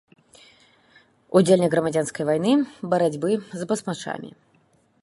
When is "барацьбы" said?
2.95-3.29